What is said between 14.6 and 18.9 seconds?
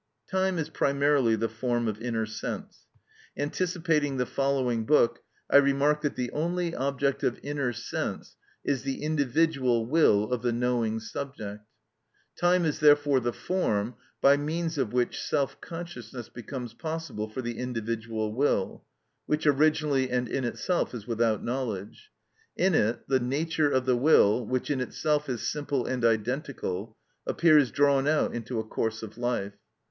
of which self consciousness becomes possible for the individual will,